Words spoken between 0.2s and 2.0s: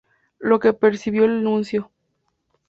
Lo que percibió el nuncio.